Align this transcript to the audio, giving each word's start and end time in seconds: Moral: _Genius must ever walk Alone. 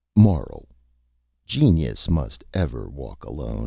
Moral: 0.15 0.67
_Genius 1.47 2.09
must 2.09 2.43
ever 2.55 2.89
walk 2.89 3.23
Alone. 3.23 3.59